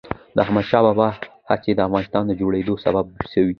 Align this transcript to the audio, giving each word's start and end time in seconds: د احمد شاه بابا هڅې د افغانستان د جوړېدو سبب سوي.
د 0.35 0.37
احمد 0.43 0.65
شاه 0.69 0.83
بابا 0.85 1.07
هڅې 1.49 1.71
د 1.75 1.79
افغانستان 1.87 2.23
د 2.27 2.31
جوړېدو 2.41 2.73
سبب 2.85 3.05
سوي. 3.33 3.49